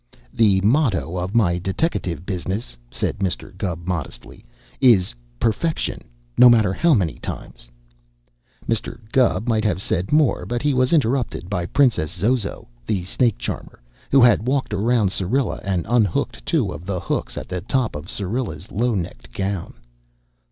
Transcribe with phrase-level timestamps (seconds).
[0.33, 3.55] "The motto of my deteckative business," said Mr.
[3.55, 4.43] Gubb modestly,
[4.79, 6.01] "is 'Perfection,
[6.39, 7.69] no matter how many times.'"
[8.67, 8.97] Mr.
[9.11, 13.79] Gubb might have said more, but he was interrupted by Princess Zozo, the Snake Charmer,
[14.09, 18.09] who had walked around Syrilla and unhooked two of the hooks at the top of
[18.09, 19.75] Syrilla's low necked gown.